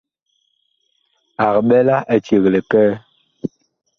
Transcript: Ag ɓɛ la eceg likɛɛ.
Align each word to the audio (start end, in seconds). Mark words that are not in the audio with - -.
Ag 1.45 1.55
ɓɛ 1.67 1.77
la 1.87 1.95
eceg 2.15 2.43
likɛɛ. 2.53 2.91